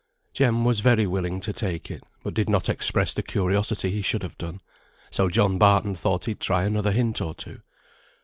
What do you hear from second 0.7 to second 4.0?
very willing to take it, but did not express the curiosity